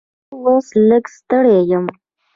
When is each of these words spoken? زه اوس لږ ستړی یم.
زه 0.41 0.47
اوس 0.53 0.67
لږ 0.89 1.03
ستړی 1.17 1.57
یم. 1.71 1.85